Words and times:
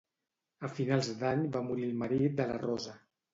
A 0.67 0.71
finals 0.77 1.09
d'any 1.19 1.43
va 1.57 1.61
morir 1.67 1.85
el 1.89 1.93
marit 2.01 2.41
de 2.41 2.49
la 2.55 2.57
Rosa 2.65 2.97